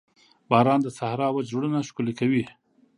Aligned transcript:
باران 0.49 0.79
د 0.83 0.87
صحرا 0.97 1.27
وچ 1.31 1.45
زړونه 1.53 1.79
ښکلي 1.89 2.13
کوي. 2.19 2.43